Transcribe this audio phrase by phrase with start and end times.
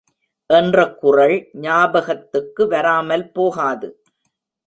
[0.49, 3.89] என்ற குறள் ஞாபகத்துக்கு வராமல் போகாது.